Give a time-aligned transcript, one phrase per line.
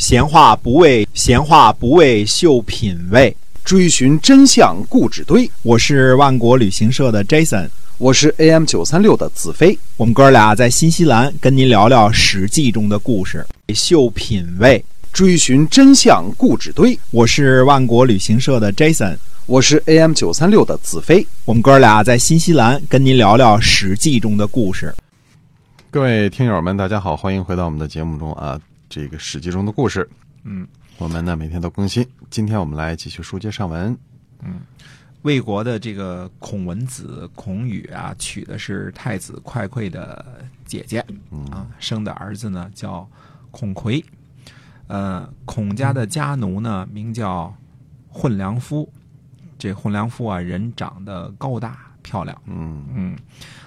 [0.00, 5.48] 闲话不为闲话不为秀品味，追寻真相故纸堆。
[5.60, 9.78] 我是万国旅行社的 Jason，我是 AM 九三六的子飞。
[9.98, 14.82] 我们哥俩在新西兰跟您聊聊《史记》中的故事，秀品味，
[15.12, 16.98] 追寻真相故纸堆。
[17.10, 21.26] 我是万国旅行社的 Jason，我是 AM 九三六的子飞。
[21.44, 24.94] 我们哥俩在新西兰跟您聊聊《史记》中的故事。
[25.90, 28.58] 各位听友们，大家好，欢迎回到我们的节目中啊。
[28.90, 30.06] 这个《史记》中的故事，
[30.42, 30.66] 嗯，
[30.98, 32.04] 我们呢每天都更新。
[32.28, 33.96] 今天我们来继续书接上文。
[34.42, 34.62] 嗯，
[35.22, 40.98] 魏国的这个孔文子孔宇啊，娶的是太子快快的姐姐，
[41.52, 43.08] 啊，生的儿子呢叫
[43.52, 44.04] 孔奎。
[44.88, 47.54] 呃，孔家的家奴呢名叫
[48.08, 48.92] 混良夫。
[49.56, 52.36] 这混良夫啊，人长得高大漂亮。
[52.46, 53.16] 嗯嗯，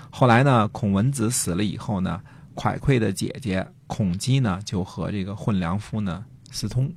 [0.10, 2.20] 后来呢，孔文子死了以后呢。
[2.56, 6.92] 蒯聩的姐姐孔姬呢，就和这个混良夫呢私通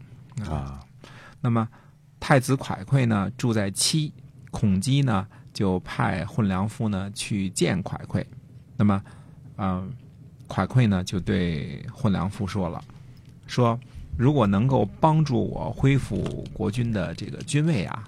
[0.49, 0.81] 啊。
[1.41, 1.69] 那么
[2.19, 4.13] 太子蒯聩呢住在七，
[4.51, 8.25] 孔姬呢就派混良夫呢去见蒯聩。
[8.77, 9.03] 那么，
[9.57, 9.91] 嗯，
[10.49, 12.83] 蒯聩呢就对混良夫说了，
[13.47, 13.79] 说
[14.19, 18.05] 如果能够帮助我恢复国君的这个君位啊，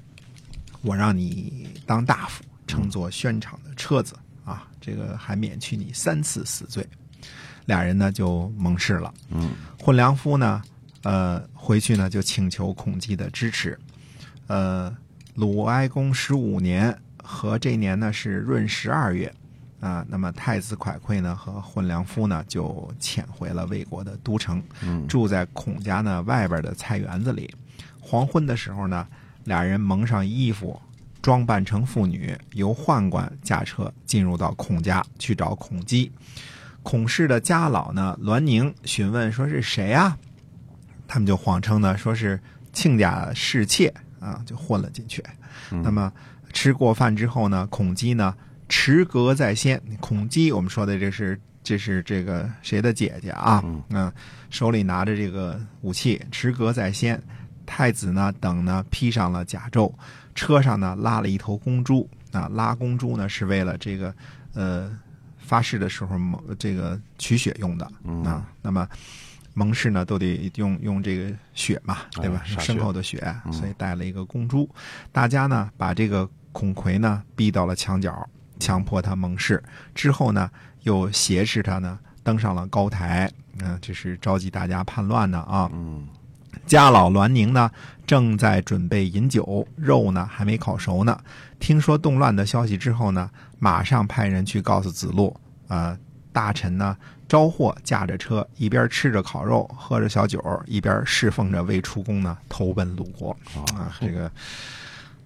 [0.83, 6.87] 我让你当大夫，乘坐宣场的车子啊，这个还免去你三次死罪。
[7.69, 9.13] 俩人呢就盟誓了。
[9.29, 10.63] 嗯，混良夫呢，
[11.03, 13.79] 呃，回去呢就请求孔姬的支持。
[14.47, 14.95] 呃，
[15.35, 19.31] 鲁哀公十五年和这年呢是闰十二月
[19.81, 20.03] 啊。
[20.09, 24.63] 那么太子蒯聩呢和混良夫呢就潜回了魏国的都城，
[25.07, 27.55] 住在孔家呢外边的菜园子里。
[28.01, 29.07] 黄昏的时候呢，
[29.45, 30.81] 俩人蒙上衣服，
[31.21, 36.11] 装扮成妇女，由宦官驾车进入到孔家去找孔姬。
[36.89, 40.17] 孔氏的家老呢，栾宁询问说是谁啊？
[41.07, 42.41] 他们就谎称呢，说是
[42.73, 45.23] 亲家侍妾啊，就混了进去。
[45.71, 46.11] 那么
[46.51, 48.35] 吃过饭之后呢，孔姬呢
[48.71, 49.79] 持戈在先。
[50.01, 53.63] 孔姬，我们说的这是这是这个谁的姐姐啊？
[53.91, 54.11] 嗯，
[54.49, 57.23] 手里拿着这个武器，持戈在先。
[57.67, 59.93] 太子呢等呢披上了甲胄，
[60.35, 64.15] 车上呢拉了一头公猪啊，拉公猪呢是为了这个
[64.55, 64.91] 呃。
[65.49, 67.91] 发誓的时候蒙这个取血用的
[68.23, 68.87] 啊，那么
[69.55, 72.45] 蒙氏呢都得用用这个血嘛，对吧？
[72.47, 73.19] 牲口的血，
[73.51, 74.69] 所以带了一个公猪。
[75.11, 78.29] 大家呢把这个孔魁呢逼到了墙角，
[78.61, 79.63] 强迫他蒙氏。
[79.95, 80.51] 之后呢
[80.83, 83.29] 又挟持他呢登上了高台，
[83.61, 85.69] 嗯，这是召集大家叛乱的啊。
[85.73, 86.07] 嗯，
[86.69, 87.69] 家老栾宁呢
[88.07, 91.19] 正在准备饮酒，肉呢还没烤熟呢。
[91.59, 93.29] 听说动乱的消息之后呢。
[93.61, 95.37] 马上派人去告诉子路，
[95.67, 95.99] 啊，
[96.33, 96.97] 大臣呢
[97.27, 103.37] 招货驾着车，一边吃着烤肉，喝着小酒，一边侍奉着未出宫呢，投奔鲁国
[103.75, 104.31] 啊，这个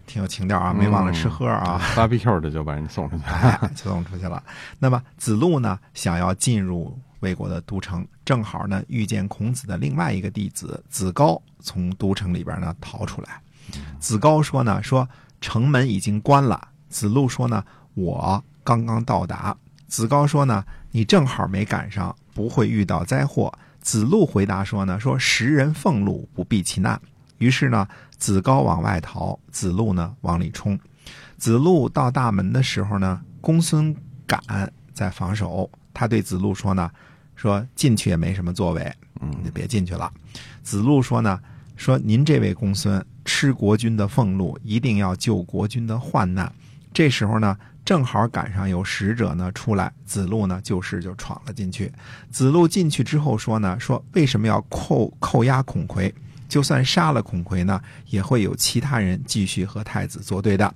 [0.06, 3.24] 挺有情调啊，没忘了吃喝啊，芭比 Q 的就把人送出去，
[3.74, 4.42] 就送出去了。
[4.78, 13.40] 那么子路呢，想要进入魏国的都城，正好呢遇见孔子的另外一个弟子子高从都城里边呢逃出来。
[13.98, 15.08] 子高说呢，说
[15.40, 16.69] 城门已经关了。
[16.88, 17.64] 子路说呢。
[17.94, 19.54] 我刚刚到达，
[19.86, 23.52] 子高说呢，你正好没赶上，不会遇到灾祸。
[23.82, 26.98] 子路回答说呢，说食人俸禄不避其难。
[27.42, 27.88] 于是呢，
[28.19, 30.78] 子高往外逃，子路呢往里冲。
[31.36, 33.94] 子路到大门的时候呢，公孙
[34.28, 34.41] 敢
[34.94, 36.88] 在防守，他对子路说呢，
[37.34, 40.12] 说进去也没什么作为，嗯，就别进去了。
[40.62, 41.41] 子路说呢，
[41.75, 46.52] 说您这位公孙吃国君的俸禄，一定要救国君的患难。
[46.94, 47.58] 这时候呢。
[47.84, 51.92] 正好赶上有使者呢出来，子路呢就是就闯了进去。
[52.31, 56.14] 子路进去之后说呢，说为什么要扣扣押孔魁？
[56.52, 60.74] 就算杀了孔魁呢，也会有其他人继续和太子作对的。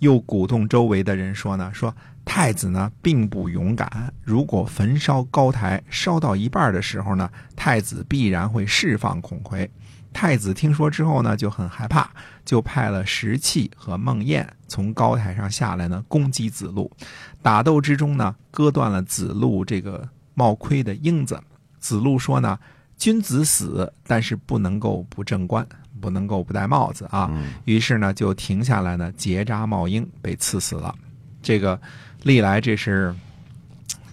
[0.00, 1.96] 又鼓动周围的人说呢，说
[2.26, 9.70] 太子呢并不勇敢，如果焚烧高台烧到一半的时候呢，太子必然会释放孔魁。
[10.12, 12.10] 太子听说之后呢，就很害怕，
[12.44, 16.94] 就派了石器和孟燕从高台上下来呢，攻击子路。
[17.40, 21.40] 打斗之中呢，割断了子路这个帽盔的缨子。
[21.80, 22.58] 子路说呢
[23.04, 25.66] ：“君子死，但是不能够不正冠，
[26.00, 27.30] 不能够不戴帽子啊。”
[27.66, 30.94] 于是呢，就停下来呢，结扎帽缨，被刺死了。
[31.42, 31.78] 这个
[32.22, 33.14] 历来这是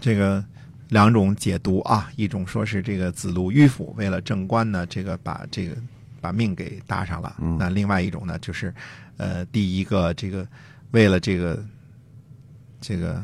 [0.02, 0.44] 这个
[0.90, 5.78] 两种解读啊，一种说是这个子路迂腐，为了正官呢，这个把这个。
[6.20, 7.36] 把命给搭上了。
[7.58, 8.72] 那另外一种呢，就是，
[9.18, 10.48] 呃，第一个这个
[10.92, 11.66] 为了这个
[12.80, 13.20] 这个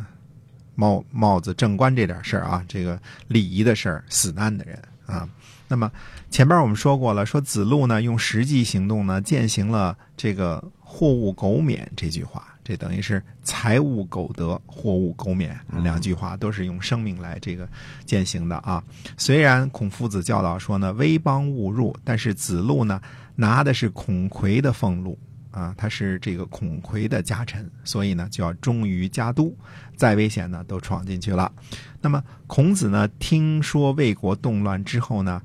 [0.74, 5.28] 帽帽子正官这点事儿啊，这个礼仪的事儿，死难的人啊。
[5.68, 5.92] 那么
[6.30, 17.68] 前边我们说过了，说子路呢用实际行动呢践行了这个“货物苟免”这句话，这等于是财物苟得，货物苟免两句话都是用生命来这个
[18.06, 18.82] 践行的啊。
[19.18, 23.02] 虽然孔夫子教导说呢，危邦勿入，但是子路呢
[23.36, 25.20] 拿的是孔魁的俸禄。
[25.58, 29.58] 啊，他是这个孔魁的家臣，所以呢就要忠于家督，
[29.96, 31.52] 再危险呢都闯进去了。
[32.00, 35.42] 那么孔子呢听说魏国动乱之后呢，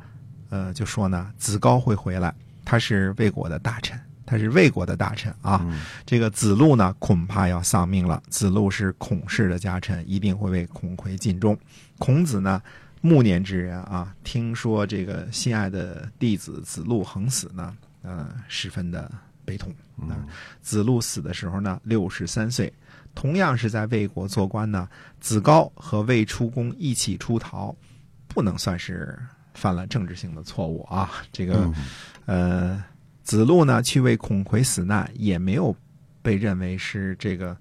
[0.50, 5.67] 呃就说呢子高会回来，他是魏国的大臣，他是魏国的大臣啊。
[6.05, 11.58] 这个子路呢恐怕要丧命了，子路是孔氏的家臣，一定会为孔魁尽忠。
[11.99, 12.61] 孔子呢
[13.00, 19.11] 暮年之人啊，听说这个心爱的弟子子路横死呢，呃十分的。
[19.53, 19.71] 悲痛。
[19.99, 20.27] 嗯
[20.63, 22.73] 子路死的时候呢，六十三岁。
[23.15, 24.89] 同样是在魏国做官呢，
[25.21, 27.75] 子高和魏出公一起出逃，
[28.27, 29.19] 不能算是
[29.53, 31.11] 犯了政治性的错误啊。
[31.31, 31.71] 这个，
[32.25, 32.83] 呃，
[33.23, 35.77] 子路呢去为孔魁死难，也没有
[36.23, 37.55] 被认为是这个。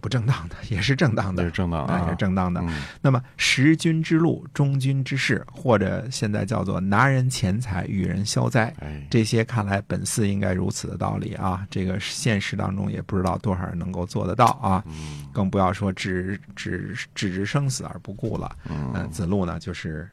[0.00, 2.62] 不正当的 也是正当的，也是正当的，也是正当的。
[3.00, 8.74] 那么识君之路，忠君之事，或者现在叫做拿人钱财与人消灾，
[9.10, 11.66] 这些看来本寺应该如此的道理啊。
[11.70, 14.84] 这个现实当中也不知道多少人能够做得到啊，
[15.32, 18.56] 更不要说置置置之生死而不顾了。
[18.68, 20.08] 嗯，子路呢，就是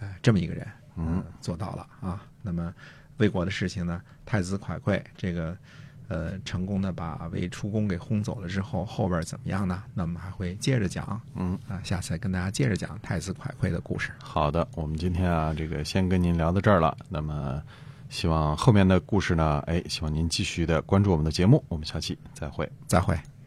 [0.00, 2.22] 呃这么一个人，嗯，做到了啊。
[2.42, 2.72] 那么
[3.18, 5.56] 魏国的事情呢，太子蒯聩这个。
[6.08, 9.82] 呃，成功的把魏出公给轰走了之后，后边怎么样呢？
[9.94, 14.10] 那我们还会接着讲，嗯啊，下次跟大家接着讲太子蒯聩的故事。
[14.22, 16.96] 好的，我们今天啊，这个先跟您聊到这儿了。
[17.08, 17.62] 那么，
[18.08, 21.62] 希望后面的故事呢，哎，希望您继续的关注我们的节目。
[21.68, 23.37] 我们下期再会，再会。